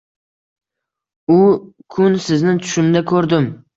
[1.35, 1.39] U
[1.97, 3.51] kun sizni tushimda ko’rdim.